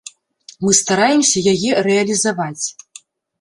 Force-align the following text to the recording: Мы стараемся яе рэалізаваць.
Мы 0.67 0.71
стараемся 0.79 1.43
яе 1.53 1.71
рэалізаваць. 1.89 2.65